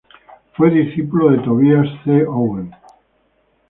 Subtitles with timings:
[0.53, 2.23] Fue discípulo de Tobías C.
[2.25, 2.71] Owen.